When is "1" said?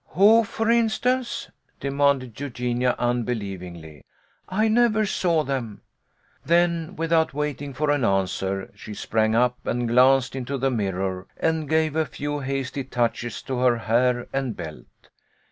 10.95-10.95, 10.95-11.01, 11.01-11.05